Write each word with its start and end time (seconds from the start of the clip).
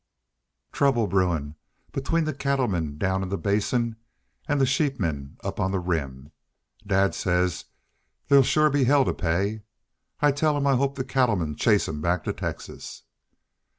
"Trouble 0.71 1.05
brewin' 1.05 1.53
between 1.91 2.23
the 2.23 2.33
cattlemen 2.33 2.97
down 2.97 3.21
in 3.21 3.29
the 3.29 3.37
Basin 3.37 3.97
an' 4.47 4.57
the 4.57 4.65
sheepmen 4.65 5.37
up 5.43 5.59
on 5.59 5.69
the 5.71 5.77
Rim. 5.79 6.31
Dad 6.87 7.13
says 7.13 7.65
there'll 8.27 8.43
shore 8.43 8.71
be 8.71 8.85
hell 8.85 9.05
to 9.05 9.13
pay. 9.13 9.61
I 10.19 10.31
tell 10.31 10.57
him 10.57 10.65
I 10.65 10.73
hope 10.75 10.95
the 10.95 11.03
cattlemen 11.05 11.55
chase 11.55 11.87
him 11.87 12.01
back 12.01 12.23
to 12.23 12.33
Texas." 12.33 13.03